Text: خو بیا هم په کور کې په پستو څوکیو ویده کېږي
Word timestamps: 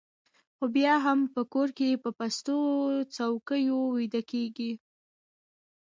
خو 0.57 0.65
بیا 0.75 0.93
هم 1.05 1.19
په 1.33 1.41
کور 1.53 1.69
کې 1.77 2.01
په 2.03 2.09
پستو 2.19 2.57
څوکیو 3.15 3.79
ویده 3.95 4.21
کېږي 4.31 4.71